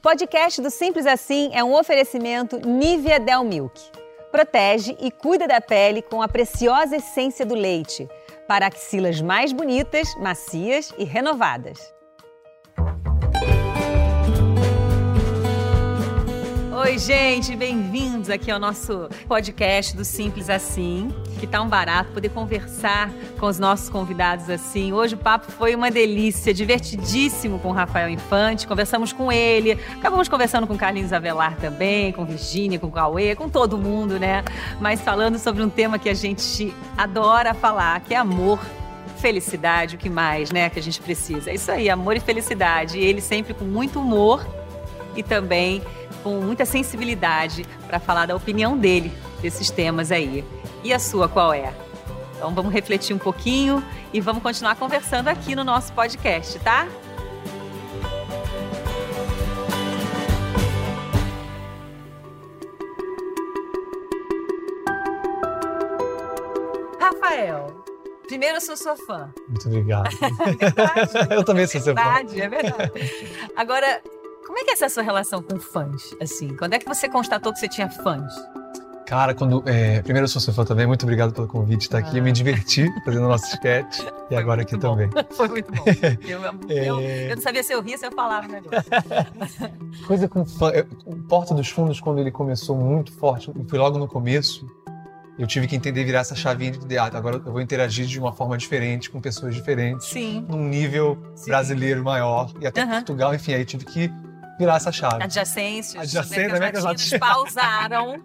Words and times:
O 0.00 0.02
podcast 0.02 0.62
do 0.62 0.70
Simples 0.70 1.04
Assim 1.04 1.50
é 1.52 1.62
um 1.62 1.78
oferecimento 1.78 2.58
Nivea 2.66 3.20
Del 3.20 3.44
Milk. 3.44 3.78
Protege 4.32 4.96
e 4.98 5.10
cuida 5.10 5.46
da 5.46 5.60
pele 5.60 6.00
com 6.00 6.22
a 6.22 6.26
preciosa 6.26 6.96
essência 6.96 7.44
do 7.44 7.54
leite 7.54 8.08
para 8.48 8.68
axilas 8.68 9.20
mais 9.20 9.52
bonitas, 9.52 10.08
macias 10.14 10.90
e 10.96 11.04
renovadas. 11.04 11.99
Oi, 16.82 16.96
gente, 16.96 17.54
bem-vindos 17.54 18.30
aqui 18.30 18.50
ao 18.50 18.58
nosso 18.58 19.06
podcast 19.28 19.94
do 19.94 20.02
Simples 20.02 20.48
Assim, 20.48 21.14
que 21.38 21.46
tá 21.46 21.60
um 21.60 21.68
barato 21.68 22.10
poder 22.10 22.30
conversar 22.30 23.10
com 23.38 23.44
os 23.44 23.58
nossos 23.58 23.90
convidados 23.90 24.48
assim. 24.48 24.90
Hoje 24.90 25.14
o 25.14 25.18
papo 25.18 25.52
foi 25.52 25.74
uma 25.74 25.90
delícia, 25.90 26.54
divertidíssimo 26.54 27.58
com 27.58 27.68
o 27.68 27.72
Rafael 27.72 28.08
Infante. 28.08 28.66
Conversamos 28.66 29.12
com 29.12 29.30
ele, 29.30 29.72
acabamos 29.98 30.26
conversando 30.26 30.66
com 30.66 30.74
Carlinhos 30.74 31.12
Avelar 31.12 31.54
também, 31.58 32.12
com 32.12 32.24
Virginia, 32.24 32.78
com 32.78 32.90
Cauê, 32.90 33.36
com 33.36 33.50
todo 33.50 33.76
mundo, 33.76 34.18
né? 34.18 34.42
Mas 34.80 35.02
falando 35.02 35.38
sobre 35.38 35.62
um 35.62 35.68
tema 35.68 35.98
que 35.98 36.08
a 36.08 36.14
gente 36.14 36.74
adora 36.96 37.52
falar, 37.52 38.00
que 38.00 38.14
é 38.14 38.16
amor 38.16 38.58
felicidade, 39.18 39.96
o 39.96 39.98
que 39.98 40.08
mais, 40.08 40.50
né, 40.50 40.70
que 40.70 40.78
a 40.78 40.82
gente 40.82 40.98
precisa. 40.98 41.50
É 41.50 41.54
isso 41.54 41.70
aí, 41.70 41.90
amor 41.90 42.16
e 42.16 42.20
felicidade. 42.20 42.98
E 42.98 43.04
ele 43.04 43.20
sempre 43.20 43.52
com 43.52 43.66
muito 43.66 44.00
humor 44.00 44.59
e 45.16 45.22
também 45.22 45.82
com 46.22 46.40
muita 46.40 46.64
sensibilidade 46.64 47.64
para 47.86 47.98
falar 47.98 48.26
da 48.26 48.36
opinião 48.36 48.76
dele 48.76 49.12
desses 49.40 49.70
temas 49.70 50.12
aí. 50.12 50.44
E 50.82 50.92
a 50.92 50.98
sua 50.98 51.28
qual 51.28 51.52
é? 51.52 51.72
Então 52.36 52.54
vamos 52.54 52.72
refletir 52.72 53.14
um 53.14 53.18
pouquinho 53.18 53.84
e 54.12 54.20
vamos 54.20 54.42
continuar 54.42 54.74
conversando 54.76 55.28
aqui 55.28 55.54
no 55.54 55.62
nosso 55.62 55.92
podcast, 55.92 56.58
tá? 56.60 56.88
Rafael, 66.98 67.84
primeiro 68.26 68.56
eu 68.56 68.60
sou 68.60 68.76
sua 68.76 68.96
fã. 68.96 69.32
Muito 69.46 69.68
obrigado. 69.68 70.08
verdade, 70.58 71.10
eu 71.30 71.44
também 71.44 71.66
sou 71.66 71.80
seu 71.80 71.94
fã. 71.94 72.02
verdade, 72.02 72.40
é 72.40 72.48
verdade. 72.48 72.92
Agora, 73.54 74.00
como 74.50 74.58
é 74.58 74.64
que 74.64 74.70
é 74.70 74.72
essa 74.72 74.88
sua 74.88 75.04
relação 75.04 75.40
com 75.40 75.60
fãs? 75.60 76.02
Assim, 76.20 76.56
quando 76.56 76.72
é 76.74 76.78
que 76.80 76.84
você 76.84 77.08
constatou 77.08 77.52
que 77.52 77.60
você 77.60 77.68
tinha 77.68 77.88
fãs? 77.88 78.34
Cara, 79.06 79.32
quando. 79.32 79.62
é, 79.64 80.02
primeiro 80.02 80.24
eu 80.24 80.28
sou 80.28 80.40
seu 80.42 80.52
fã 80.52 80.64
também, 80.64 80.88
muito 80.88 81.04
obrigado 81.04 81.32
pelo 81.32 81.46
convite 81.46 81.78
de 81.78 81.84
estar 81.84 81.98
aqui. 81.98 82.18
Eu 82.18 82.22
me 82.24 82.32
diverti 82.32 82.88
fazendo 83.04 83.28
nosso 83.28 83.46
sketch 83.46 84.00
e 84.28 84.34
agora 84.34 84.62
aqui 84.62 84.74
bom. 84.76 84.80
também. 84.96 85.08
Foi 85.30 85.46
muito 85.46 85.70
bom. 85.72 85.84
Eu, 86.26 86.98
É. 86.98 87.30
eu 87.30 87.36
não 87.36 87.42
sabia 87.42 87.62
se 87.62 87.72
eu 87.72 87.80
ria, 87.80 87.96
se 87.96 88.04
eu 88.06 88.10
falava 88.10 88.48
o 88.48 88.50
negócio. 88.50 88.90
Coisa 90.08 90.28
com 90.28 90.44
fã. 90.44 90.72
o 91.06 91.14
Porta 91.28 91.54
dos 91.54 91.68
Fundos, 91.70 92.00
quando 92.00 92.18
ele 92.18 92.32
começou 92.32 92.74
muito 92.76 93.12
forte, 93.12 93.52
foi 93.68 93.78
logo 93.78 93.98
no 93.98 94.08
começo. 94.08 94.66
Eu 95.38 95.46
tive 95.46 95.68
que 95.68 95.76
entender 95.76 96.04
virar 96.04 96.20
essa 96.20 96.34
chavinha 96.34 96.72
de 96.72 96.98
ah, 96.98 97.04
agora 97.04 97.36
eu 97.46 97.52
vou 97.52 97.60
interagir 97.60 98.04
de 98.06 98.18
uma 98.18 98.32
forma 98.32 98.58
diferente 98.58 99.08
com 99.10 99.20
pessoas 99.20 99.54
diferentes, 99.54 100.08
Sim. 100.08 100.44
num 100.48 100.68
nível 100.68 101.16
Sim. 101.36 101.50
brasileiro 101.50 102.02
maior 102.02 102.52
e 102.60 102.66
até 102.66 102.82
Aham. 102.82 102.96
Portugal, 102.96 103.32
enfim, 103.34 103.54
aí 103.54 103.64
tive 103.64 103.84
que 103.86 104.12
virar 104.60 104.76
essa 104.76 104.92
chave. 104.92 105.22
Américas 106.32 106.56
América 106.58 106.80
Latinas 106.82 107.10
Latina. 107.12 107.18
pausaram, 107.20 108.22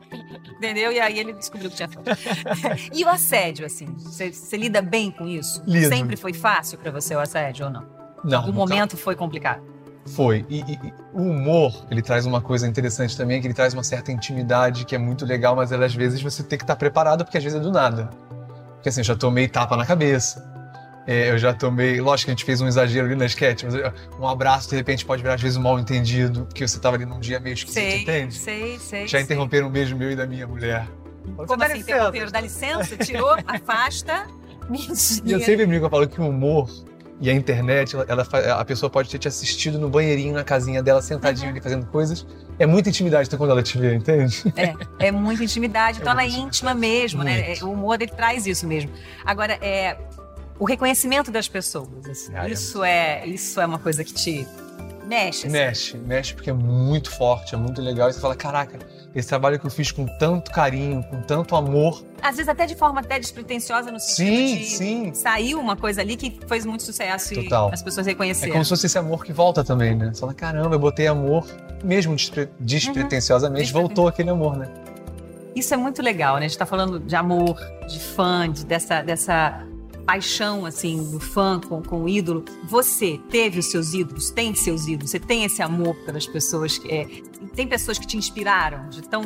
entendeu? 0.57 0.91
E 0.91 0.99
aí 0.99 1.17
ele 1.19 1.33
descobriu 1.33 1.69
que 1.71 1.75
tinha 1.77 1.89
e 2.93 3.03
o 3.03 3.09
assédio, 3.09 3.65
assim, 3.65 3.87
você, 3.97 4.31
você 4.31 4.57
lida 4.57 4.81
bem 4.81 5.09
com 5.11 5.27
isso? 5.27 5.63
Lido. 5.65 5.87
Sempre 5.93 6.15
foi 6.15 6.33
fácil 6.33 6.77
pra 6.77 6.91
você 6.91 7.15
o 7.15 7.19
assédio 7.19 7.65
ou 7.65 7.71
não? 7.71 7.85
Não, 8.23 8.47
no 8.47 8.53
momento 8.53 8.97
foi 8.97 9.15
complicado? 9.15 9.61
Foi. 10.07 10.45
E, 10.49 10.59
e- 10.61 10.73
e 10.83 10.93
o 11.13 11.21
humor, 11.21 11.85
ele 11.89 12.01
traz 12.01 12.25
uma 12.27 12.39
coisa 12.41 12.67
interessante 12.67 13.17
também, 13.17 13.41
que 13.41 13.47
ele 13.47 13.53
traz 13.55 13.73
uma 13.73 13.83
certa 13.83 14.11
intimidade 14.11 14.85
que 14.85 14.93
é 14.95 14.99
muito 14.99 15.25
legal, 15.25 15.55
mas 15.55 15.71
ela, 15.71 15.85
às 15.85 15.95
vezes 15.95 16.21
você 16.21 16.43
tem 16.43 16.57
que 16.59 16.63
estar 16.63 16.75
preparado, 16.75 17.23
porque 17.25 17.37
às 17.37 17.43
vezes 17.43 17.59
é 17.59 17.61
do 17.61 17.71
nada. 17.71 18.09
Porque 18.75 18.89
assim, 18.89 18.99
eu 19.01 19.05
já 19.05 19.15
tomei 19.15 19.47
tapa 19.47 19.75
na 19.75 19.85
cabeça. 19.85 20.53
É, 21.07 21.29
eu 21.31 21.37
já 21.37 21.53
tomei. 21.53 21.99
Lógico 22.01 22.25
que 22.27 22.31
a 22.31 22.33
gente 22.35 22.45
fez 22.45 22.61
um 22.61 22.67
exagero 22.67 23.05
ali 23.05 23.15
na 23.15 23.25
sketch, 23.25 23.63
mas 23.63 23.75
é, 23.75 23.93
um 24.19 24.27
abraço 24.27 24.69
de 24.69 24.75
repente 24.75 25.05
pode 25.05 25.21
virar 25.21 25.35
às 25.35 25.41
vezes 25.41 25.57
um 25.57 25.61
mal 25.61 25.79
entendido, 25.79 26.45
porque 26.45 26.67
você 26.67 26.79
tava 26.79 26.95
ali 26.95 27.05
num 27.05 27.19
dia 27.19 27.39
meio 27.39 27.53
esquisito, 27.53 27.81
Sei, 27.83 28.01
entende? 28.01 28.33
sei, 28.33 28.79
sei. 28.79 29.01
Já 29.07 29.17
sei. 29.17 29.21
interromperam 29.21 29.67
um 29.67 29.71
beijo 29.71 29.95
meu 29.95 30.11
e 30.11 30.15
da 30.15 30.25
minha 30.25 30.47
mulher. 30.47 30.87
Como 31.47 31.63
assim? 31.63 31.79
Interromperam? 31.79 32.31
Dá 32.31 32.41
licença? 32.41 32.97
Tirou? 32.97 33.35
Afasta? 33.47 34.27
E 34.69 34.73
eu 34.73 35.37
Mentira. 35.37 35.39
sempre 35.39 35.65
brinco, 35.65 35.85
eu 35.85 35.89
falo 35.89 36.07
que 36.07 36.19
o 36.19 36.27
humor 36.29 36.67
e 37.21 37.29
a 37.29 37.33
internet, 37.33 37.95
ela, 38.07 38.27
a 38.59 38.65
pessoa 38.65 38.89
pode 38.89 39.09
ter 39.09 39.17
te 39.17 39.27
assistido 39.27 39.79
no 39.79 39.89
banheirinho, 39.89 40.33
na 40.33 40.43
casinha 40.43 40.83
dela, 40.83 41.01
sentadinha 41.01 41.49
ali 41.49 41.61
fazendo 41.61 41.85
coisas. 41.85 42.25
É 42.59 42.65
muita 42.65 42.89
intimidade 42.89 43.27
então, 43.27 43.37
quando 43.39 43.51
ela 43.51 43.63
te 43.63 43.77
vê, 43.77 43.95
entende? 43.95 44.43
É, 44.55 45.07
é 45.07 45.11
muita 45.11 45.43
intimidade, 45.43 45.99
então 46.01 46.11
ela 46.11 46.23
é 46.23 46.27
íntima 46.27 46.73
mesmo, 46.73 47.23
né? 47.23 47.47
Muito. 47.47 47.61
É, 47.63 47.65
O 47.65 47.71
humor 47.71 48.01
ele 48.01 48.11
traz 48.11 48.45
isso 48.45 48.67
mesmo. 48.67 48.91
Agora, 49.23 49.53
é 49.61 49.97
o 50.59 50.65
reconhecimento 50.65 51.31
das 51.31 51.47
pessoas. 51.47 51.87
assim, 52.09 52.31
Ah, 52.35 52.47
é. 52.47 52.51
isso 52.51 52.83
é 52.83 53.25
isso 53.27 53.59
é 53.59 53.65
uma 53.65 53.79
coisa 53.79 54.03
que 54.03 54.13
te 54.13 54.47
mexe. 55.07 55.47
assim. 55.47 55.49
Mexe, 55.49 55.97
mexe 55.97 56.33
porque 56.33 56.49
é 56.49 56.53
muito 56.53 57.11
forte, 57.11 57.53
é 57.55 57.57
muito 57.57 57.81
legal. 57.81 58.09
E 58.09 58.13
você 58.13 58.19
fala, 58.19 58.35
caraca, 58.35 58.79
esse 59.13 59.27
trabalho 59.27 59.59
que 59.59 59.65
eu 59.65 59.71
fiz 59.71 59.91
com 59.91 60.05
tanto 60.17 60.51
carinho, 60.51 61.03
com 61.03 61.21
tanto 61.21 61.55
amor. 61.55 62.03
Às 62.21 62.37
vezes 62.37 62.49
até 62.49 62.65
de 62.65 62.75
forma 62.75 62.99
até 63.01 63.19
despretensiosa 63.19 63.91
no 63.91 63.99
sentido 63.99 64.15
Sim, 64.47 64.57
de 64.57 64.65
sim. 64.65 65.13
saiu 65.13 65.59
uma 65.59 65.75
coisa 65.75 66.01
ali 66.01 66.17
que 66.17 66.39
fez 66.47 66.65
muito 66.65 66.83
sucesso 66.83 67.33
Total. 67.35 67.69
e 67.69 67.73
as 67.73 67.83
pessoas 67.83 68.07
É 68.07 68.09
reconheceram. 68.11 68.51
como 68.53 68.63
se 68.65 68.69
fosse 68.69 68.87
esse 68.87 68.97
amor 68.97 69.23
que 69.23 69.31
volta 69.31 69.63
também, 69.63 69.95
né? 69.95 70.11
Você 70.13 70.19
fala, 70.21 70.33
caramba, 70.33 70.75
eu 70.75 70.79
botei 70.79 71.07
amor, 71.07 71.45
mesmo 71.83 72.15
despre- 72.15 72.49
despretensiosamente, 72.59 73.61
Despreten- 73.63 73.87
voltou 73.87 74.07
aquele 74.07 74.29
amor, 74.31 74.57
né? 74.57 74.69
Isso 75.55 75.73
é 75.73 75.77
muito 75.77 76.01
legal, 76.01 76.35
né? 76.37 76.45
A 76.45 76.47
gente 76.49 76.57
tá 76.57 76.65
falando 76.65 76.99
de 76.99 77.15
amor, 77.15 77.57
de 77.87 77.99
fã, 77.99 78.51
de- 78.51 78.65
dessa, 78.65 79.01
dessa 79.01 79.65
paixão, 80.05 80.65
assim, 80.65 81.11
do 81.11 81.19
fã 81.19 81.59
com, 81.59 81.81
com 81.81 82.03
o 82.03 82.09
ídolo. 82.09 82.45
Você 82.69 83.19
teve 83.29 83.59
os 83.59 83.71
seus 83.71 83.93
ídolos, 83.93 84.29
tem 84.29 84.53
seus 84.53 84.87
ídolos, 84.87 85.11
você 85.11 85.19
tem 85.19 85.43
esse 85.43 85.61
amor 85.61 85.95
pelas 86.05 86.27
pessoas. 86.27 86.77
Que, 86.77 86.91
é, 86.91 87.07
tem 87.55 87.67
pessoas 87.67 87.97
que 87.97 88.05
te 88.05 88.17
inspiraram 88.17 88.87
de 88.89 89.01
tão 89.01 89.23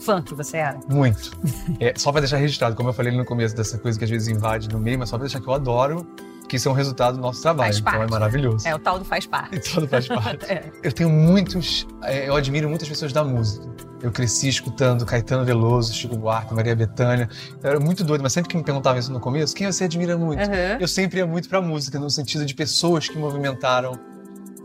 fã 0.00 0.22
que 0.22 0.34
você 0.34 0.58
era? 0.58 0.80
Muito. 0.88 1.32
É, 1.80 1.92
só 1.96 2.12
pra 2.12 2.20
deixar 2.20 2.36
registrado, 2.36 2.76
como 2.76 2.90
eu 2.90 2.92
falei 2.92 3.12
no 3.12 3.24
começo 3.24 3.54
dessa 3.54 3.78
coisa 3.78 3.98
que 3.98 4.04
às 4.04 4.10
vezes 4.10 4.28
invade 4.28 4.68
no 4.68 4.78
meio, 4.78 4.98
mas 4.98 5.08
só 5.08 5.16
pra 5.16 5.24
deixar 5.26 5.40
que 5.40 5.48
eu 5.48 5.52
adoro, 5.52 6.06
que 6.48 6.56
isso 6.56 6.68
é 6.68 6.70
um 6.72 6.74
resultado 6.74 7.16
do 7.16 7.20
nosso 7.20 7.42
trabalho. 7.42 7.72
Faz 7.72 7.78
então 7.78 7.92
é 7.92 7.96
parte. 7.98 8.10
maravilhoso. 8.10 8.68
É, 8.68 8.74
o 8.74 8.78
tal 8.78 8.98
do 8.98 9.04
faz 9.04 9.26
parte. 9.26 9.72
Tudo 9.72 9.88
faz 9.88 10.06
parte. 10.08 10.44
É. 10.46 10.70
Eu 10.82 10.92
tenho 10.92 11.10
muitos, 11.10 11.86
é, 12.02 12.28
eu 12.28 12.36
admiro 12.36 12.68
muitas 12.68 12.88
pessoas 12.88 13.12
da 13.12 13.24
música. 13.24 13.66
Eu 14.04 14.12
cresci 14.12 14.48
escutando 14.48 15.06
Caetano 15.06 15.44
Veloso, 15.46 15.94
Chico 15.94 16.14
Buarque, 16.16 16.52
Maria 16.52 16.76
Bethânia. 16.76 17.26
Eu 17.62 17.70
era 17.70 17.80
muito 17.80 18.04
doido, 18.04 18.20
mas 18.22 18.34
sempre 18.34 18.50
que 18.50 18.56
me 18.56 18.62
perguntavam 18.62 18.98
isso 19.00 19.10
no 19.10 19.18
começo, 19.18 19.54
quem 19.54 19.66
você 19.66 19.84
admira 19.84 20.18
muito? 20.18 20.42
Aham. 20.42 20.76
Eu 20.78 20.86
sempre 20.86 21.18
ia 21.20 21.26
muito 21.26 21.48
pra 21.48 21.62
música, 21.62 21.98
no 21.98 22.10
sentido 22.10 22.44
de 22.44 22.54
pessoas 22.54 23.08
que 23.08 23.16
movimentaram 23.16 23.98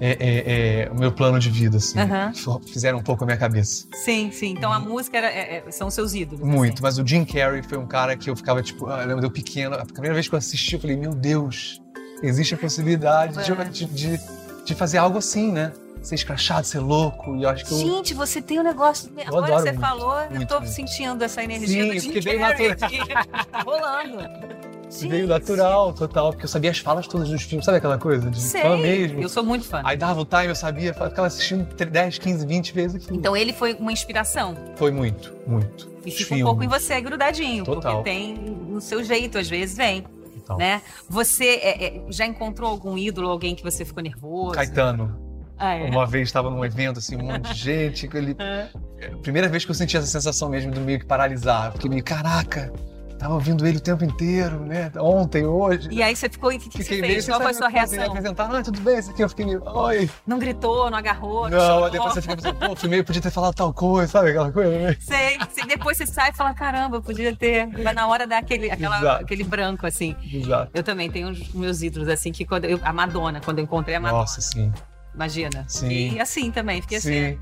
é, 0.01 0.11
é, 0.11 0.83
é, 0.83 0.91
o 0.91 0.95
meu 0.95 1.11
plano 1.11 1.39
de 1.39 1.49
vida, 1.49 1.77
assim. 1.77 1.97
Que 2.33 2.71
Fizeram 2.71 2.99
um 2.99 3.01
pouco 3.01 3.23
a 3.23 3.25
minha 3.25 3.37
cabeça. 3.37 3.85
Sim, 3.93 4.29
sim. 4.31 4.51
Então 4.57 4.71
a 4.73 4.79
música 4.79 5.17
era- 5.17 5.27
é- 5.31 5.63
é- 5.67 5.71
são 5.71 5.89
seus 5.89 6.13
ídolos. 6.13 6.45
Muito. 6.45 6.73
assim. 6.73 6.83
Mas 6.83 6.97
o 6.97 7.07
Jim 7.07 7.23
Carrey 7.23 7.63
foi 7.63 7.77
um 7.77 7.87
cara 7.87 8.17
que 8.17 8.29
eu 8.29 8.35
ficava, 8.35 8.61
tipo, 8.61 8.87
ah, 8.87 9.01
eu 9.01 9.07
lembro 9.07 9.21
de 9.21 9.27
eu 9.27 9.31
pequeno. 9.31 9.75
A 9.75 9.85
primeira 9.85 10.13
vez 10.13 10.27
que 10.27 10.35
eu 10.35 10.37
assisti, 10.37 10.73
eu 10.75 10.81
falei, 10.81 10.97
meu 10.97 11.13
Deus, 11.13 11.81
existe 12.21 12.53
a 12.55 12.57
possibilidade 12.57 13.39
É. 13.39 13.43
de, 13.65 13.85
de, 13.85 14.17
de, 14.17 14.19
de 14.65 14.75
fazer 14.75 14.97
algo 14.97 15.17
assim, 15.17 15.49
né? 15.51 15.71
Ser 16.01 16.15
escrachado, 16.15 16.65
ser 16.65 16.79
louco. 16.79 17.35
E 17.35 17.43
eu 17.43 17.49
acho 17.49 17.65
que 17.65 17.73
eu. 17.73 17.77
Gente, 17.77 18.13
você 18.13 18.41
tem 18.41 18.59
um 18.59 18.63
negócio. 18.63 19.11
Agora 19.25 19.45
adoro 19.47 19.61
você 19.61 19.71
muito, 19.71 19.81
falou, 19.81 20.21
eu 20.21 20.31
muito 20.31 20.47
tô 20.47 20.59
mesmo. 20.59 20.75
sentindo 20.75 21.23
essa 21.23 21.43
energia 21.43 21.83
Sim, 21.83 21.89
do 21.89 21.99
Jim 21.99 22.11
porque 22.11 22.21
veio 22.21 22.39
natural. 22.39 22.75
Tá 23.51 23.61
rolando. 23.61 24.59
Veio 24.89 25.11
Gente, 25.11 25.27
natural, 25.27 25.93
total, 25.93 26.31
porque 26.31 26.45
eu 26.45 26.49
sabia 26.49 26.71
as 26.71 26.79
falas 26.79 27.07
todas 27.07 27.29
dos 27.29 27.43
filmes, 27.43 27.63
sabe 27.63 27.77
aquela 27.77 27.99
coisa? 27.99 28.29
De 28.29 28.41
Sei. 28.41 28.61
fã 28.61 28.75
mesmo. 28.75 29.21
Eu 29.21 29.29
sou 29.29 29.43
muito 29.43 29.65
fã. 29.65 29.81
Aí 29.83 29.95
dava 29.95 30.19
o 30.19 30.25
time, 30.25 30.47
eu 30.47 30.55
sabia, 30.55 30.93
ficava 30.93 31.27
assistindo 31.27 31.63
10, 31.63 32.17
15, 32.17 32.45
20 32.45 32.73
vezes 32.73 32.95
aquilo. 32.95 33.15
Então 33.15 33.37
ele 33.37 33.53
foi 33.53 33.75
uma 33.75 33.91
inspiração. 33.91 34.55
Foi 34.75 34.91
muito, 34.91 35.31
muito. 35.45 35.89
E 36.03 36.11
fica 36.11 36.35
um 36.35 36.41
pouco 36.41 36.63
em 36.63 36.67
você 36.67 36.99
grudadinho. 37.01 37.63
Total. 37.63 37.97
Porque 37.97 38.09
tem 38.09 38.33
no 38.33 38.81
seu 38.81 39.03
jeito, 39.03 39.37
às 39.37 39.47
vezes 39.47 39.77
vem. 39.77 40.01
Total. 40.01 40.57
Né? 40.57 40.81
Você 41.07 41.45
é, 41.45 41.85
é, 41.85 42.03
já 42.09 42.25
encontrou 42.25 42.69
algum 42.69 42.97
ídolo, 42.97 43.29
alguém 43.29 43.53
que 43.53 43.61
você 43.61 43.85
ficou 43.85 44.01
nervoso? 44.01 44.53
Caetano. 44.53 45.28
Ah, 45.59 45.73
é? 45.75 45.83
Uma 45.89 46.05
vez 46.05 46.27
estava 46.29 46.49
num 46.49 46.63
evento, 46.63 46.99
assim, 46.99 47.15
um 47.17 47.23
monte 47.25 47.53
de 47.53 47.53
gente. 47.53 48.09
Ele... 48.13 48.35
É. 49.01 49.07
Primeira 49.21 49.47
vez 49.47 49.63
que 49.63 49.71
eu 49.71 49.75
senti 49.75 49.95
essa 49.95 50.05
sensação 50.07 50.49
mesmo 50.49 50.73
do 50.73 50.81
meio 50.81 50.99
que 50.99 51.05
paralisar. 51.05 51.67
Eu 51.67 51.71
Fiquei 51.71 51.89
meio, 51.89 52.03
caraca, 52.03 52.69
tava 53.17 53.33
ouvindo 53.35 53.65
ele 53.65 53.77
o 53.77 53.81
tempo 53.81 54.03
inteiro, 54.03 54.59
né? 54.65 54.91
Ontem, 54.97 55.45
hoje. 55.45 55.87
E 55.89 56.03
aí 56.03 56.13
você 56.13 56.27
ficou, 56.27 56.49
o 56.49 56.59
que, 56.59 56.67
que 56.69 56.83
você 56.83 56.99
fez? 56.99 57.25
Qual 57.25 57.39
foi 57.39 57.51
a 57.51 57.53
sua 57.53 57.69
reação? 57.69 58.03
apresentar, 58.03 58.53
ah, 58.53 58.61
tudo 58.61 58.81
bem, 58.81 58.99
isso 58.99 59.09
aqui. 59.11 59.23
Eu 59.23 59.29
fiquei 59.29 59.45
meio, 59.45 59.63
oi. 59.65 60.09
Não 60.27 60.37
gritou, 60.37 60.89
não 60.91 60.97
agarrou? 60.97 61.49
Não, 61.49 61.85
aí 61.85 61.91
depois 61.91 62.13
você 62.13 62.21
fica 62.21 62.35
pensando, 62.35 62.55
pô, 62.59 62.75
fui 62.75 62.89
meio, 62.89 63.05
podia 63.05 63.21
ter 63.21 63.31
falado 63.31 63.53
tal 63.55 63.73
coisa, 63.73 64.11
sabe 64.11 64.31
aquela 64.31 64.51
coisa, 64.51 64.69
né? 64.69 64.97
Sei, 64.99 65.37
sei. 65.53 65.65
Depois 65.65 65.97
você 65.97 66.05
sai 66.05 66.31
e 66.31 66.33
fala, 66.33 66.53
caramba, 66.53 67.01
podia 67.01 67.33
ter. 67.33 67.67
Mas 67.67 67.95
na 67.95 68.05
hora 68.05 68.27
dá 68.27 68.37
aquele, 68.39 68.69
aquela- 68.69 69.15
aquele 69.15 69.45
branco, 69.45 69.87
assim. 69.87 70.13
Exato. 70.29 70.71
Eu 70.73 70.83
também 70.83 71.09
tenho 71.09 71.29
os 71.29 71.53
meus 71.53 71.81
ídolos, 71.81 72.09
assim, 72.09 72.33
que 72.33 72.43
quando 72.45 72.65
eu, 72.65 72.79
a 72.83 72.91
Madonna, 72.91 73.39
quando 73.39 73.59
eu 73.59 73.63
encontrei 73.63 73.95
a 73.95 73.99
Madonna. 74.01 74.21
Nossa, 74.23 74.41
sim. 74.41 74.73
Imagina. 75.13 75.65
Sim. 75.67 76.13
E 76.13 76.19
assim 76.19 76.51
também, 76.51 76.81
fiquei 76.81 76.97
assim. 76.97 77.31
Sim. 77.31 77.39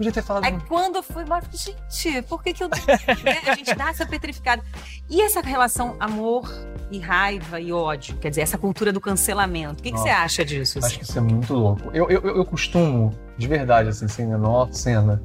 Podia 0.00 0.12
ter 0.12 0.22
falado. 0.22 0.44
Aí 0.44 0.58
quando 0.66 0.96
eu 0.96 1.02
fui 1.02 1.22
embora, 1.22 1.44
eu 1.44 1.58
falei, 1.58 1.76
gente, 1.90 2.22
por 2.22 2.42
que, 2.42 2.54
que 2.54 2.64
eu. 2.64 2.68
né? 2.68 3.38
A 3.46 3.54
gente 3.54 3.74
dá 3.74 3.90
essa 3.90 4.06
petrificada. 4.06 4.62
E 5.10 5.20
essa 5.20 5.42
relação 5.42 5.94
amor 6.00 6.50
e 6.90 6.98
raiva 6.98 7.60
e 7.60 7.70
ódio? 7.70 8.16
Quer 8.16 8.30
dizer, 8.30 8.40
essa 8.40 8.56
cultura 8.56 8.94
do 8.94 9.00
cancelamento. 9.00 9.80
O 9.80 9.82
que, 9.82 9.92
que 9.92 9.98
você 9.98 10.08
acha 10.08 10.42
disso? 10.42 10.78
Acho 10.78 10.86
assim? 10.86 10.98
que 10.98 11.04
isso 11.04 11.18
é 11.18 11.20
muito 11.20 11.52
louco. 11.52 11.90
Eu, 11.92 12.08
eu, 12.08 12.22
eu 12.22 12.44
costumo, 12.46 13.14
de 13.36 13.46
verdade, 13.46 13.90
assim, 13.90 14.08
sem 14.08 14.26
menor 14.26 14.72
cena, 14.72 15.22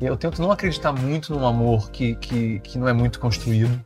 eu 0.00 0.16
tento 0.16 0.40
não 0.40 0.52
acreditar 0.52 0.92
muito 0.92 1.32
num 1.32 1.44
amor 1.44 1.90
que, 1.90 2.14
que, 2.14 2.60
que 2.60 2.78
não 2.78 2.88
é 2.88 2.92
muito 2.92 3.18
construído. 3.18 3.84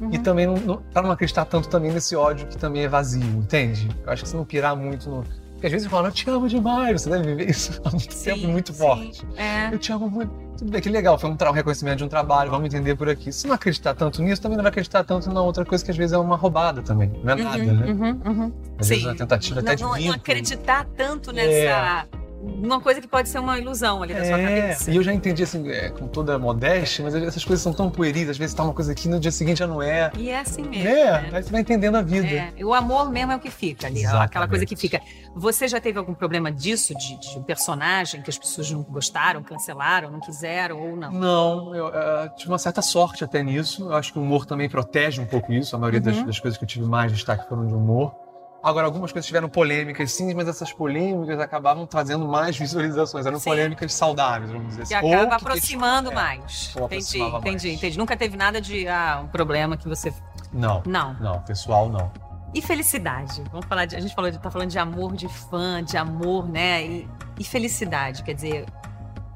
Uhum. 0.00 0.10
E 0.12 0.18
também, 0.18 0.46
não, 0.46 0.56
não, 0.56 0.76
pra 0.92 1.02
não 1.02 1.10
acreditar 1.10 1.44
tanto 1.44 1.68
também 1.68 1.92
nesse 1.92 2.16
ódio 2.16 2.46
que 2.46 2.56
também 2.56 2.84
é 2.84 2.88
vazio, 2.88 3.24
entende? 3.24 3.88
Eu 4.04 4.12
acho 4.12 4.22
que 4.22 4.28
você 4.28 4.36
não 4.36 4.44
pirar 4.44 4.74
muito 4.74 5.08
no. 5.10 5.24
Porque 5.60 5.66
às 5.66 5.72
vezes 5.72 5.84
eu 5.84 5.90
falo, 5.90 6.06
eu 6.06 6.12
te 6.12 6.30
amo 6.30 6.48
demais, 6.48 7.02
você 7.02 7.10
deve 7.10 7.34
viver 7.34 7.50
isso 7.50 7.78
há 7.84 7.90
muito 7.90 8.14
Sim, 8.14 8.30
tempo 8.30 8.48
muito 8.48 8.72
sim. 8.72 8.78
forte. 8.78 9.26
É. 9.36 9.68
Eu 9.70 9.78
te 9.78 9.92
amo 9.92 10.08
muito. 10.08 10.32
Tudo 10.56 10.70
bem, 10.70 10.80
que 10.80 10.88
legal, 10.88 11.18
foi 11.18 11.28
um, 11.28 11.34
um 11.38 11.52
reconhecimento 11.52 11.98
de 11.98 12.04
um 12.04 12.08
trabalho, 12.08 12.50
vamos 12.50 12.66
entender 12.66 12.94
por 12.96 13.10
aqui. 13.10 13.30
Se 13.30 13.46
não 13.46 13.54
acreditar 13.54 13.92
tanto 13.94 14.22
nisso, 14.22 14.40
também 14.40 14.56
não 14.56 14.62
vai 14.62 14.70
acreditar 14.70 15.04
tanto 15.04 15.30
na 15.30 15.42
outra 15.42 15.62
coisa 15.66 15.84
que 15.84 15.90
às 15.90 15.96
vezes 15.98 16.14
é 16.14 16.18
uma 16.18 16.34
roubada 16.34 16.80
também. 16.80 17.12
Não 17.22 17.34
é 17.34 17.36
nada, 17.36 17.58
Uhum, 17.62 17.74
né? 17.74 17.86
uhum, 17.92 18.20
uhum. 18.24 18.52
Às 18.78 18.88
vezes 18.88 19.02
Sim. 19.04 19.10
uma 19.10 19.16
tentativa 19.16 19.60
até 19.60 19.68
Não, 19.70 19.76
de 19.76 19.82
não, 19.82 19.98
não 20.08 20.14
acreditar 20.14 20.86
tanto 20.96 21.30
nessa. 21.30 22.08
Uma 22.42 22.80
coisa 22.80 23.00
que 23.02 23.06
pode 23.08 23.28
ser 23.28 23.38
uma 23.38 23.58
ilusão 23.58 24.02
ali 24.02 24.14
da 24.14 24.24
sua 24.24 24.38
É, 24.40 24.60
cabeça. 24.62 24.90
e 24.90 24.96
eu 24.96 25.02
já 25.02 25.12
entendi 25.12 25.42
assim, 25.42 25.68
é, 25.70 25.90
com 25.90 26.08
toda 26.08 26.34
a 26.34 26.38
modéstia, 26.38 27.04
mas 27.04 27.14
essas 27.14 27.44
coisas 27.44 27.62
são 27.62 27.72
tão 27.72 27.90
pueris, 27.90 28.30
às 28.30 28.38
vezes 28.38 28.54
tá 28.54 28.62
uma 28.62 28.72
coisa 28.72 28.92
aqui, 28.92 29.08
no 29.08 29.20
dia 29.20 29.30
seguinte 29.30 29.58
já 29.58 29.66
não 29.66 29.82
é. 29.82 30.10
E 30.16 30.30
é 30.30 30.40
assim 30.40 30.62
mesmo. 30.62 30.88
É, 30.88 31.22
né? 31.22 31.30
aí 31.32 31.42
você 31.42 31.50
vai 31.50 31.60
entendendo 31.60 31.96
a 31.96 32.02
vida. 32.02 32.26
É, 32.56 32.64
o 32.64 32.72
amor 32.72 33.10
mesmo 33.10 33.32
é 33.32 33.36
o 33.36 33.40
que 33.40 33.50
fica 33.50 33.86
ali, 33.86 34.06
ó, 34.06 34.22
aquela 34.22 34.48
coisa 34.48 34.64
que 34.64 34.74
fica. 34.74 35.00
Você 35.36 35.68
já 35.68 35.80
teve 35.80 35.98
algum 35.98 36.14
problema 36.14 36.50
disso, 36.50 36.94
de, 36.96 37.18
de 37.20 37.38
um 37.38 37.42
personagem 37.42 38.22
que 38.22 38.30
as 38.30 38.38
pessoas 38.38 38.70
não 38.70 38.82
gostaram, 38.82 39.42
cancelaram, 39.42 40.10
não 40.10 40.20
quiseram 40.20 40.80
ou 40.80 40.96
não? 40.96 41.12
Não, 41.12 41.74
eu 41.74 41.88
eh, 41.88 42.30
tive 42.36 42.50
uma 42.50 42.58
certa 42.58 42.80
sorte 42.82 43.22
até 43.22 43.42
nisso. 43.42 43.84
Eu 43.84 43.94
acho 43.94 44.12
que 44.12 44.18
o 44.18 44.22
humor 44.22 44.46
também 44.46 44.68
protege 44.68 45.20
um 45.20 45.26
pouco 45.26 45.52
isso. 45.52 45.76
A 45.76 45.78
maioria 45.78 46.00
das, 46.00 46.16
Uhum. 46.16 46.26
das 46.26 46.40
coisas 46.40 46.56
que 46.58 46.64
eu 46.64 46.68
tive 46.68 46.84
mais 46.86 47.12
destaque 47.12 47.48
foram 47.48 47.66
de 47.66 47.74
humor. 47.74 48.12
Agora, 48.62 48.86
algumas 48.86 49.10
coisas 49.10 49.26
tiveram 49.26 49.48
polêmicas, 49.48 50.12
sim, 50.12 50.34
mas 50.34 50.46
essas 50.46 50.70
polêmicas 50.72 51.40
acabavam 51.40 51.86
trazendo 51.86 52.28
mais 52.28 52.58
visualizações. 52.58 53.24
Eram 53.24 53.38
Sim. 53.38 53.48
polêmicas 53.50 53.92
saudáveis, 53.94 54.50
vamos 54.50 54.68
dizer 54.68 54.86
Que 54.86 54.94
assim. 54.94 55.06
Ou 55.06 55.14
acaba 55.14 55.28
que- 55.30 55.34
aproximando 55.42 56.10
é, 56.10 56.14
mais. 56.14 56.74
ou 56.76 56.84
Entendi, 56.84 56.96
aproximava 57.22 57.38
entendi, 57.38 57.66
mais. 57.68 57.78
entendi. 57.78 57.98
Nunca 57.98 58.16
teve 58.16 58.36
nada 58.36 58.60
de 58.60 58.86
ah, 58.86 59.22
um 59.24 59.28
problema 59.28 59.76
que 59.78 59.88
você. 59.88 60.12
Não, 60.52 60.82
Não. 60.84 61.14
não, 61.14 61.40
pessoal, 61.42 61.88
não. 61.88 62.10
E 62.52 62.60
felicidade? 62.60 63.42
Vamos 63.50 63.64
falar 63.66 63.86
de. 63.86 63.96
A 63.96 64.00
gente 64.00 64.14
falou 64.14 64.30
de, 64.30 64.38
tá 64.38 64.50
falando 64.50 64.68
de 64.70 64.78
amor 64.78 65.14
de 65.14 65.28
fã, 65.28 65.82
de 65.82 65.96
amor, 65.96 66.46
né? 66.48 66.84
E, 66.84 67.08
e 67.38 67.44
felicidade, 67.44 68.22
quer 68.22 68.34
dizer. 68.34 68.66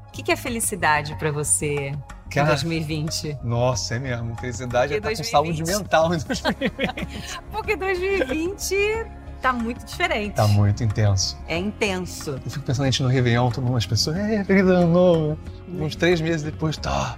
O 0.07 0.11
que, 0.11 0.21
que 0.21 0.31
é 0.31 0.35
felicidade 0.35 1.15
pra 1.15 1.31
você 1.31 1.93
em 2.25 2.29
Cara, 2.29 2.49
2020? 2.49 3.37
nossa, 3.43 3.95
é 3.95 3.99
mesmo. 3.99 4.35
Felicidade 4.35 4.93
é 4.93 4.99
Porque 5.01 5.13
estar 5.13 5.27
com 5.39 5.43
2020. 5.43 5.67
saúde 5.67 5.83
mental 5.83 6.13
em 6.13 6.17
2020. 6.17 7.29
Porque 7.51 7.75
2020 7.75 9.05
tá 9.41 9.53
muito 9.53 9.85
diferente. 9.85 10.33
Tá 10.35 10.47
muito 10.47 10.83
intenso. 10.83 11.37
É 11.47 11.57
intenso. 11.57 12.31
Eu 12.43 12.51
fico 12.51 12.65
pensando 12.65 12.83
a 12.83 12.89
gente 12.89 13.03
no 13.03 13.09
Réveillon, 13.09 13.49
todo 13.51 13.63
mundo, 13.63 13.77
as 13.77 13.85
pessoas, 13.85 14.17
é, 14.17 14.43
feliz 14.43 14.63
ano 14.65 14.87
novo. 14.91 15.39
Uns 15.69 15.95
três 15.95 16.19
meses 16.19 16.41
depois, 16.43 16.77
tá. 16.77 17.17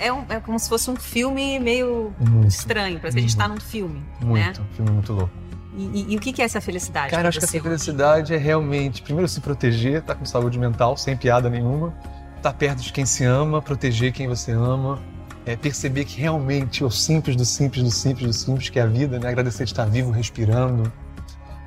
É, 0.00 0.12
um- 0.12 0.24
é 0.28 0.40
como 0.40 0.58
se 0.58 0.68
fosse 0.68 0.90
um 0.90 0.96
filme 0.96 1.60
meio 1.60 2.12
Muito, 2.18 2.48
estranho, 2.48 2.98
parece 2.98 3.16
que 3.16 3.20
a 3.24 3.26
gente 3.28 3.36
tá 3.36 3.46
num 3.46 3.60
filme, 3.60 4.00
né? 4.20 4.26
muito. 4.26 4.62
Filme 4.74 4.90
muito 4.90 5.12
louco. 5.12 5.30
E, 5.76 5.84
e- 5.84 6.14
e 6.14 6.16
o 6.16 6.20
que 6.20 6.42
é 6.42 6.44
essa 6.44 6.60
felicidade? 6.60 7.10
Cara, 7.12 7.28
acho 7.28 7.38
que 7.38 7.44
essa 7.44 7.54
hoje? 7.56 7.62
felicidade 7.62 8.34
é 8.34 8.36
realmente, 8.36 9.02
primeiro, 9.02 9.28
se 9.28 9.40
proteger, 9.40 10.00
estar 10.00 10.16
com 10.16 10.24
saúde 10.24 10.58
mental, 10.58 10.96
sem 10.96 11.16
piada 11.16 11.48
nenhuma. 11.48 11.94
Estar 12.38 12.52
perto 12.54 12.82
de 12.82 12.92
quem 12.92 13.04
se 13.04 13.24
ama, 13.24 13.60
proteger 13.60 14.12
quem 14.12 14.26
você 14.26 14.52
ama. 14.52 14.98
É 15.44 15.56
perceber 15.56 16.04
que 16.04 16.20
realmente 16.20 16.84
o 16.84 16.90
simples 16.90 17.34
do 17.34 17.44
simples 17.44 17.82
do 17.82 17.90
simples 17.90 18.26
do 18.26 18.32
simples, 18.32 18.68
que 18.68 18.78
é 18.78 18.82
a 18.82 18.86
vida, 18.86 19.18
né? 19.18 19.28
Agradecer 19.28 19.64
de 19.64 19.72
estar 19.72 19.86
vivo, 19.86 20.10
respirando, 20.10 20.92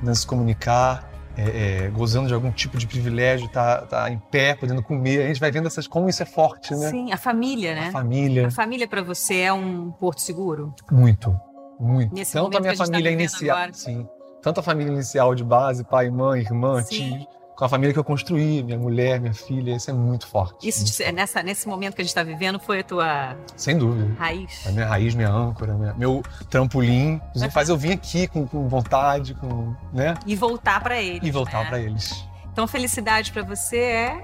né? 0.01 0.13
se 0.13 0.25
comunicar, 0.25 1.11
é, 1.35 1.85
é, 1.85 1.89
gozando 1.89 2.27
de 2.27 2.33
algum 2.33 2.51
tipo 2.51 2.77
de 2.77 2.85
privilégio, 2.85 3.47
estar 3.47 3.81
tá, 3.87 4.09
em 4.09 4.19
pé, 4.31 4.55
podendo 4.55 4.83
comer. 4.83 5.23
A 5.23 5.27
gente 5.27 5.39
vai 5.39 5.51
vendo 5.51 5.67
essas, 5.67 5.87
como 5.87 6.07
isso 6.07 6.21
é 6.21 6.25
forte, 6.25 6.75
né? 6.75 6.89
Sim, 6.89 7.11
a 7.11 7.17
família, 7.17 7.73
né? 7.73 7.87
A 7.87 7.91
família. 7.91 8.47
A 8.47 8.51
família 8.51 8.87
pra 8.87 9.01
você 9.01 9.39
é 9.39 9.53
um 9.53 9.91
porto 9.91 10.21
seguro? 10.21 10.73
Muito, 10.91 11.37
muito. 11.79 12.13
Nesse 12.13 12.33
Tanto 12.33 12.57
a 12.57 12.61
minha 12.61 12.73
tá 12.75 12.85
família 12.85 13.11
vivendo 13.11 13.19
inicial, 13.19 13.57
agora. 13.57 13.73
sim. 13.73 14.07
Tanto 14.41 14.59
a 14.59 14.63
família 14.63 14.91
inicial 14.91 15.35
de 15.35 15.43
base, 15.43 15.83
pai, 15.83 16.09
mãe, 16.09 16.41
irmã, 16.41 16.81
Sim. 16.81 17.19
tio, 17.19 17.27
com 17.61 17.65
a 17.65 17.69
família 17.69 17.93
que 17.93 17.99
eu 17.99 18.03
construí, 18.03 18.63
minha 18.63 18.79
mulher, 18.79 19.19
minha 19.21 19.35
filha, 19.35 19.75
isso 19.75 19.87
é 19.91 19.93
muito 19.93 20.25
forte. 20.25 20.67
Isso 20.67 20.83
te- 20.83 21.03
é 21.03 21.11
nessa, 21.11 21.43
nesse 21.43 21.67
momento 21.67 21.93
que 21.93 22.01
a 22.01 22.03
gente 22.03 22.15
tá 22.15 22.23
vivendo 22.23 22.59
foi 22.59 22.79
a 22.79 22.83
tua 22.83 23.37
Sem 23.55 23.77
dúvida. 23.77 24.15
raiz? 24.17 24.65
A 24.65 24.71
minha 24.71 24.87
raiz, 24.87 25.13
minha 25.13 25.29
âncora, 25.29 25.75
minha- 25.75 25.93
meu 25.93 26.23
trampolim, 26.49 27.21
isso 27.35 27.47
faz 27.51 27.69
eu 27.69 27.77
vir 27.77 27.91
aqui 27.91 28.25
com, 28.25 28.47
com 28.47 28.67
vontade, 28.67 29.35
com, 29.35 29.75
né? 29.93 30.15
E 30.25 30.35
voltar 30.35 30.81
pra 30.81 30.99
eles. 30.99 31.21
E 31.21 31.29
voltar 31.29 31.59
né? 31.65 31.69
pra 31.69 31.79
eles. 31.79 32.25
Então, 32.51 32.65
felicidade 32.67 33.31
pra 33.31 33.43
você 33.43 33.77
é 33.77 34.21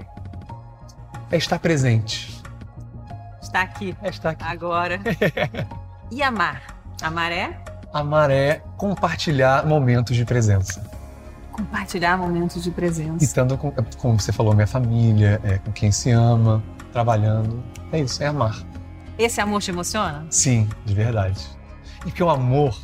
É 1.30 1.36
estar 1.36 1.60
presente. 1.60 2.42
estar 3.40 3.62
aqui, 3.62 3.96
É 4.02 4.08
estar 4.08 4.30
aqui. 4.30 4.42
agora. 4.42 4.98
e 6.10 6.24
amar? 6.24 6.60
Amar 7.00 7.30
é 7.30 7.56
Amar 7.92 8.30
é 8.32 8.62
compartilhar 8.76 9.64
momentos 9.64 10.16
de 10.16 10.24
presença. 10.24 10.97
Compartilhar 11.58 12.16
momentos 12.16 12.62
de 12.62 12.68
E 12.68 12.72
presença. 12.72 13.24
estando 13.24 13.58
com, 13.58 13.72
como 13.98 14.20
você 14.20 14.32
falou, 14.32 14.54
minha 14.54 14.66
família, 14.66 15.40
é, 15.42 15.58
com 15.58 15.72
quem 15.72 15.90
se 15.90 16.10
ama, 16.10 16.62
trabalhando. 16.92 17.62
É 17.92 18.00
isso, 18.00 18.22
é 18.22 18.26
amar. 18.26 18.56
Esse 19.18 19.40
amor 19.40 19.60
te 19.60 19.70
emociona? 19.70 20.26
Sim, 20.30 20.68
de 20.84 20.94
verdade. 20.94 21.44
E 22.06 22.12
que 22.12 22.22
o 22.22 22.30
amor 22.30 22.78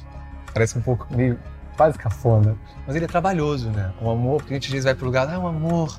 parece 0.53 0.76
um 0.76 0.82
pouco 0.82 1.06
meio 1.15 1.38
quase 1.76 1.97
cafona, 1.99 2.56
mas 2.87 2.97
ele 2.97 3.05
é 3.05 3.09
trabalhoso, 3.09 3.71
né? 3.71 3.93
O 4.00 4.11
amor, 4.11 4.38
porque 4.38 4.55
a 4.55 4.56
gente 4.56 4.67
às 4.67 4.73
vezes 4.73 4.85
vai 4.85 4.94
pro 4.94 5.06
lugar, 5.06 5.29
ah, 5.29 5.38
o 5.38 5.47
amor, 5.47 5.99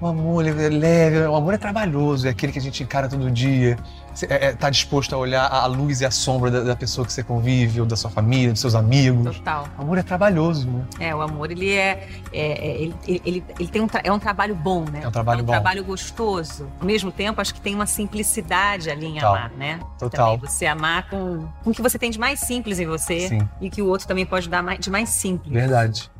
o 0.00 0.06
amor 0.06 0.46
ele 0.46 0.64
é 0.64 0.68
leve, 0.68 1.18
o 1.20 1.34
amor 1.34 1.54
é 1.54 1.58
trabalhoso, 1.58 2.26
é 2.26 2.30
aquele 2.30 2.52
que 2.52 2.58
a 2.58 2.62
gente 2.62 2.82
encara 2.82 3.08
todo 3.08 3.30
dia. 3.30 3.76
Você 4.16 4.24
é, 4.30 4.56
é, 4.58 4.70
disposto 4.70 5.14
a 5.14 5.18
olhar 5.18 5.46
a 5.46 5.66
luz 5.66 6.00
e 6.00 6.06
a 6.06 6.10
sombra 6.10 6.50
da, 6.50 6.60
da 6.62 6.74
pessoa 6.74 7.06
que 7.06 7.12
você 7.12 7.22
convive, 7.22 7.82
ou 7.82 7.86
da 7.86 7.96
sua 7.96 8.10
família, 8.10 8.50
dos 8.50 8.62
seus 8.62 8.74
amigos. 8.74 9.36
Total. 9.36 9.68
O 9.78 9.82
amor 9.82 9.98
é 9.98 10.02
trabalhoso, 10.02 10.66
né? 10.70 10.84
É, 10.98 11.14
o 11.14 11.20
amor, 11.20 11.50
ele 11.50 11.70
é. 11.70 12.08
é- 12.32 12.66
é- 12.66 12.80
ele, 12.80 12.94
ele, 13.06 13.44
ele- 13.58 13.68
tem 13.68 13.82
um, 13.82 13.86
é 14.02 14.10
um 14.10 14.18
trabalho 14.18 14.54
bom, 14.54 14.86
né? 14.90 15.00
É 15.02 15.08
um 15.08 15.10
trabalho 15.10 15.40
é 15.40 15.42
um 15.42 15.46
bom. 15.46 15.52
trabalho 15.52 15.84
gostoso. 15.84 16.66
Ao 16.80 16.86
mesmo 16.86 17.12
tempo, 17.12 17.42
acho 17.42 17.52
que 17.52 17.60
tem 17.60 17.74
uma 17.74 17.84
simplicidade 17.84 18.88
ali 18.88 19.04
em 19.04 19.14
Total. 19.16 19.34
amar, 19.34 19.50
né? 19.50 19.80
Total. 19.98 20.34
Também 20.38 20.48
você 20.50 20.64
amar 20.64 21.10
com, 21.10 21.46
com 21.62 21.70
o 21.70 21.74
que 21.74 21.82
você 21.82 21.98
tem 21.98 22.10
de 22.10 22.18
mais 22.18 22.40
simples 22.40 22.78
em 22.78 22.86
você 22.86 23.28
Sim, 23.28 23.46
e 23.60 23.68
que 23.68 23.82
o 23.82 23.86
outro 23.86 24.08
também 24.08 24.24
pode 24.24 24.48
dar 24.48 24.62
de 24.78 24.90
mais 24.90 25.10
simples. 25.10 25.52
verdade. 25.52 26.10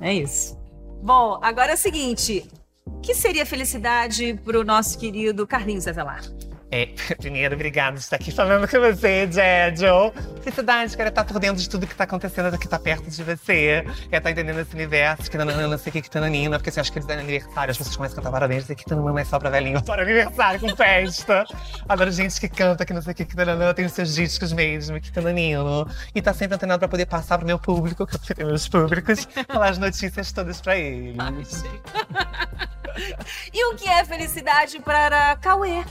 É 0.00 0.14
isso. 0.14 0.56
Bom, 1.02 1.40
agora 1.42 1.72
é 1.72 1.74
o 1.74 1.78
seguinte: 1.78 2.48
o 2.86 3.00
que 3.00 3.14
seria 3.16 3.44
felicidade 3.44 4.38
pro 4.44 4.64
nosso 4.64 4.96
querido 4.96 5.44
Carlinhos 5.44 5.88
Avelar? 5.88 6.22
É, 6.72 6.86
primeiro, 7.20 7.54
obrigado 7.54 7.92
por 7.92 8.00
estar 8.00 8.16
aqui 8.16 8.32
falando 8.32 8.66
com 8.66 8.80
você, 8.80 9.28
Jejo. 9.30 10.10
Felicidade, 10.42 10.96
quero 10.96 11.10
estar 11.10 11.22
por 11.22 11.38
dentro 11.38 11.60
de 11.60 11.68
tudo 11.68 11.86
que 11.86 11.94
tá 11.94 12.04
acontecendo, 12.04 12.58
que 12.58 12.66
tá 12.66 12.78
perto 12.78 13.10
de 13.10 13.22
você. 13.22 13.84
Quero 14.08 14.16
estar 14.16 14.30
entendendo 14.30 14.58
esse 14.58 14.74
universo, 14.74 15.30
que 15.30 15.36
nananana, 15.36 15.68
não 15.68 15.76
sei 15.76 15.90
o 15.90 15.92
que, 15.92 16.00
que 16.00 16.10
tananina, 16.10 16.58
porque 16.58 16.70
assim, 16.70 16.80
acho 16.80 16.90
que 16.90 16.98
eles 16.98 17.08
é 17.10 17.12
aniversário, 17.12 17.72
as 17.72 17.76
pessoas 17.76 17.94
começam 17.94 18.14
a 18.14 18.16
cantar 18.16 18.32
parabéns, 18.32 18.64
que 18.64 18.86
tananana 18.86 19.20
é 19.20 19.24
só 19.24 19.38
pra 19.38 19.50
velhinho. 19.50 19.76
Adoro 19.84 20.00
aniversário 20.00 20.60
com 20.60 20.74
festa. 20.74 21.44
Adoro 21.86 22.10
gente 22.10 22.40
que 22.40 22.48
canta, 22.48 22.86
que 22.86 22.94
não 22.94 23.02
sei 23.02 23.12
o 23.12 23.14
que, 23.16 23.26
que 23.26 23.36
tananana, 23.36 23.74
tem 23.74 23.84
os 23.84 23.92
seus 23.92 24.14
discos 24.14 24.50
mesmo, 24.54 24.98
que 24.98 25.12
tananino. 25.12 25.86
E 26.14 26.22
tá 26.22 26.32
sempre 26.32 26.54
antenado 26.54 26.78
pra 26.78 26.88
poder 26.88 27.04
passar 27.04 27.36
pro 27.36 27.46
meu 27.46 27.58
público, 27.58 28.06
que 28.06 28.14
eu 28.14 28.34
tenho 28.34 28.48
meus 28.48 28.66
públicos, 28.66 29.28
falar 29.46 29.68
as 29.68 29.78
notícias 29.78 30.32
todas 30.32 30.58
pra 30.60 30.76
eles. 30.78 31.62
E 33.54 33.72
o 33.72 33.74
que 33.74 33.88
é 33.88 34.04
felicidade 34.04 34.78
para 34.78 35.34
Cauê? 35.36 35.82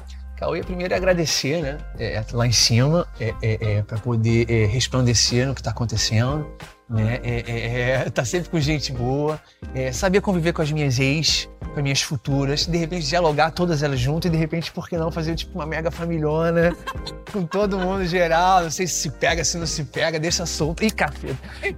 Cauê, 0.41 0.63
primeiro 0.63 0.91
é 0.91 0.97
agradecer, 0.97 1.61
né? 1.61 1.77
É, 1.99 2.25
lá 2.33 2.47
em 2.47 2.51
cima, 2.51 3.07
é, 3.19 3.31
é, 3.43 3.73
é, 3.73 3.83
para 3.83 3.99
poder 3.99 4.49
é, 4.49 4.65
resplandecer 4.65 5.45
no 5.45 5.53
que 5.53 5.61
está 5.61 5.69
acontecendo, 5.69 6.47
né? 6.91 7.19
É, 7.23 7.43
é, 7.47 7.89
é, 8.05 8.09
tá 8.09 8.25
sempre 8.25 8.49
com 8.49 8.59
gente 8.59 8.91
boa, 8.91 9.41
é, 9.73 9.91
saber 9.91 10.21
conviver 10.21 10.51
com 10.51 10.61
as 10.61 10.71
minhas 10.71 10.99
ex, 10.99 11.49
com 11.59 11.77
as 11.77 11.83
minhas 11.83 12.01
futuras, 12.01 12.65
de 12.65 12.77
repente 12.77 13.07
dialogar 13.07 13.51
todas 13.51 13.81
elas 13.81 13.99
juntas 13.99 14.29
e 14.29 14.31
de 14.31 14.37
repente, 14.37 14.71
por 14.71 14.89
que 14.89 14.97
não 14.97 15.09
fazer 15.09 15.35
tipo 15.35 15.55
uma 15.55 15.65
mega 15.65 15.89
familhona 15.89 16.75
com 17.31 17.45
todo 17.45 17.79
mundo 17.79 18.05
geral? 18.05 18.63
Não 18.63 18.71
sei 18.71 18.87
se 18.87 19.01
se 19.01 19.09
pega, 19.09 19.43
se 19.43 19.57
não 19.57 19.65
se 19.65 19.85
pega, 19.85 20.19
deixa 20.19 20.45
solto. 20.45 20.83
Ih, 20.83 20.91
café, 20.91 21.29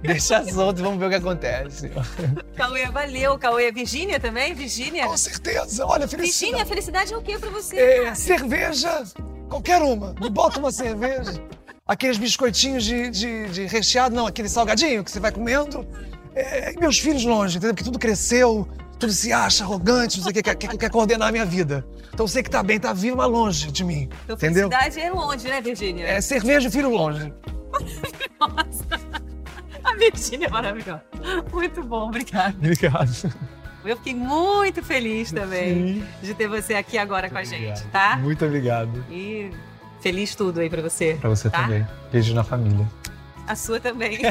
deixa 0.02 0.44
solto 0.44 0.82
vamos 0.82 0.98
ver 0.98 1.06
o 1.06 1.10
que 1.10 1.16
acontece. 1.16 1.90
Cauê, 2.56 2.86
valeu. 2.86 3.38
Cauê, 3.38 3.70
Virgínia 3.70 4.18
também? 4.18 4.52
Virgínia? 4.52 5.06
Com 5.06 5.16
certeza, 5.16 5.86
olha, 5.86 6.06
Virgínia, 6.06 6.66
felicidade 6.66 7.14
é 7.14 7.16
o 7.16 7.22
que 7.22 7.38
pra 7.38 7.50
você? 7.50 7.76
É, 7.78 8.14
cerveja, 8.14 9.04
qualquer 9.48 9.80
uma. 9.80 10.14
Me 10.20 10.28
bota 10.28 10.58
uma 10.58 10.72
cerveja. 10.72 11.40
Aqueles 11.86 12.16
biscoitinhos 12.16 12.82
de, 12.82 13.10
de, 13.10 13.48
de 13.50 13.66
recheado, 13.66 14.14
não, 14.14 14.26
aquele 14.26 14.48
salgadinho 14.48 15.04
que 15.04 15.10
você 15.10 15.20
vai 15.20 15.30
comendo. 15.30 15.86
É, 16.34 16.72
e 16.72 16.78
meus 16.78 16.98
filhos 16.98 17.24
longe, 17.24 17.58
entendeu? 17.58 17.74
Porque 17.74 17.84
tudo 17.84 17.98
cresceu. 17.98 18.66
tudo 18.98 19.12
se 19.12 19.32
acha 19.32 19.64
arrogante, 19.64 20.16
não 20.16 20.24
sei 20.24 20.30
o 20.30 20.34
que, 20.34 20.42
quer, 20.42 20.54
quer, 20.54 20.76
quer 20.78 20.90
coordenar 20.90 21.28
a 21.28 21.32
minha 21.32 21.44
vida. 21.44 21.86
Então 22.12 22.26
você 22.26 22.42
que 22.42 22.48
tá 22.48 22.62
bem, 22.62 22.80
tá 22.80 22.92
vivo, 22.94 23.18
mas 23.18 23.30
longe 23.30 23.70
de 23.70 23.84
mim. 23.84 24.08
Então, 24.24 24.34
entendeu? 24.36 24.70
felicidade 24.70 25.00
é 25.00 25.10
longe, 25.10 25.46
né, 25.46 25.60
Virgínia? 25.60 26.06
É 26.06 26.20
cerveja, 26.22 26.70
filho 26.70 26.88
longe. 26.88 27.32
Nossa. 28.40 28.84
A 29.84 29.94
Virgínia 29.96 30.46
é 30.46 30.50
maravilhosa. 30.50 31.02
Muito 31.52 31.82
bom, 31.82 32.08
obrigada. 32.08 32.56
Obrigado. 32.56 33.30
Eu 33.84 33.98
fiquei 33.98 34.14
muito 34.14 34.82
feliz 34.82 35.30
também 35.30 36.00
Sim. 36.00 36.06
de 36.22 36.32
ter 36.32 36.48
você 36.48 36.72
aqui 36.72 36.96
agora 36.96 37.28
com 37.28 37.36
a 37.36 37.44
gente, 37.44 37.80
Obrigado. 37.82 37.90
tá? 37.90 38.16
Muito 38.16 38.42
obrigado. 38.42 39.04
E 39.10 39.50
feliz 40.04 40.34
tudo 40.34 40.60
aí 40.60 40.68
pra 40.68 40.82
você. 40.82 41.16
Pra 41.18 41.30
você 41.30 41.48
tá? 41.48 41.62
também. 41.62 41.86
Beijo 42.12 42.34
na 42.34 42.44
família. 42.44 42.86
A 43.48 43.56
sua 43.56 43.80
também. 43.80 44.18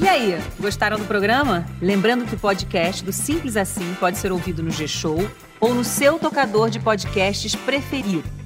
E 0.00 0.06
aí, 0.06 0.38
gostaram 0.60 0.98
do 0.98 1.06
programa? 1.06 1.66
Lembrando 1.80 2.26
que 2.26 2.34
o 2.34 2.38
podcast 2.38 3.02
do 3.02 3.10
Simples 3.10 3.56
Assim 3.56 3.94
pode 3.94 4.18
ser 4.18 4.30
ouvido 4.30 4.62
no 4.62 4.70
G-Show 4.70 5.18
ou 5.58 5.74
no 5.74 5.82
seu 5.82 6.18
tocador 6.18 6.68
de 6.68 6.78
podcasts 6.78 7.56
preferido. 7.56 8.43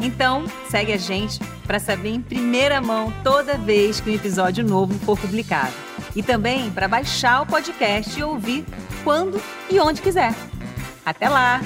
Então, 0.00 0.44
segue 0.68 0.92
a 0.92 0.96
gente 0.96 1.38
para 1.66 1.78
saber 1.78 2.10
em 2.10 2.20
primeira 2.20 2.80
mão 2.80 3.12
toda 3.22 3.58
vez 3.58 4.00
que 4.00 4.10
um 4.10 4.14
episódio 4.14 4.64
novo 4.64 4.94
for 5.00 5.18
publicado. 5.18 5.74
E 6.16 6.22
também 6.22 6.70
para 6.70 6.88
baixar 6.88 7.42
o 7.42 7.46
podcast 7.46 8.18
e 8.18 8.22
ouvir 8.22 8.64
quando 9.04 9.40
e 9.70 9.78
onde 9.78 10.00
quiser. 10.00 10.34
Até 11.04 11.28
lá! 11.28 11.60